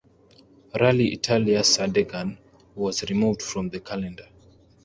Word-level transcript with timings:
Rally 0.79 1.13
Italia 1.13 1.59
Sardegna 1.61 2.35
was 2.73 3.03
removed 3.07 3.43
from 3.43 3.69
the 3.69 3.79
calendar. 3.79 4.27